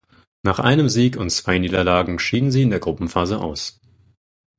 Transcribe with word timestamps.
Nach 0.41 0.57
einem 0.57 0.89
Sieg 0.89 1.15
und 1.15 1.29
zwei 1.29 1.59
Niederlagen 1.59 2.17
schieden 2.17 2.49
sie 2.49 2.63
in 2.63 2.71
der 2.71 2.79
Gruppenphase 2.79 3.39
aus. 3.39 3.79